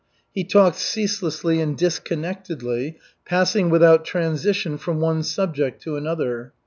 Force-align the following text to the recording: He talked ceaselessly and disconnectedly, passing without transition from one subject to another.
He 0.33 0.43
talked 0.43 0.77
ceaselessly 0.77 1.61
and 1.61 1.77
disconnectedly, 1.77 2.97
passing 3.23 3.69
without 3.69 4.03
transition 4.03 4.79
from 4.79 4.99
one 4.99 5.21
subject 5.21 5.83
to 5.83 5.95
another. 5.95 6.53